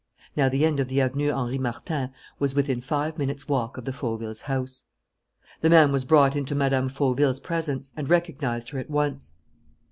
Now 0.35 0.49
the 0.49 0.65
end 0.65 0.79
of 0.79 0.87
the 0.87 0.99
Avenue 0.99 1.31
Henri 1.31 1.59
Martin 1.59 2.09
was 2.39 2.55
within 2.55 2.81
five 2.81 3.19
minutes' 3.19 3.47
walk 3.47 3.77
of 3.77 3.85
the 3.85 3.93
Fauvilles' 3.93 4.41
house. 4.45 4.85
The 5.59 5.69
man 5.69 5.91
was 5.91 6.05
brought 6.05 6.35
into 6.35 6.55
Mme. 6.55 6.87
Fauville's 6.87 7.39
presence 7.39 7.93
and 7.95 8.09
recognized 8.09 8.69
her 8.71 8.79
at 8.79 8.89
once. 8.89 9.33